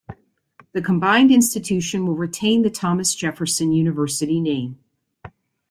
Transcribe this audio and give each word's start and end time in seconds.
The 0.71 0.81
combined 0.81 1.31
institution 1.31 2.07
will 2.07 2.15
retain 2.15 2.63
the 2.63 2.71
Thomas 2.71 3.13
Jefferson 3.13 3.71
University 3.71 4.41
name. 4.41 4.79